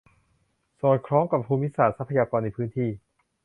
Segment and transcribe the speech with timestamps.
[0.81, 2.89] สอดคล้องกับภูมิศาสตร์ ทรัพยากร ในพื้นที่